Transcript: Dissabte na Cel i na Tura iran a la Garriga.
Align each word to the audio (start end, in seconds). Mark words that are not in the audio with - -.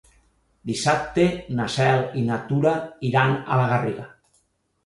Dissabte 0.69 1.25
na 1.59 1.67
Cel 1.75 2.01
i 2.21 2.25
na 2.31 2.39
Tura 2.49 2.73
iran 3.11 3.37
a 3.43 3.61
la 3.63 3.69
Garriga. 3.75 4.09